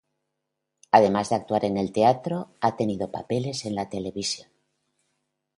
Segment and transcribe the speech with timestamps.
[0.89, 4.49] Además de actuar en el teatro, ha tenido papeles en la televisión.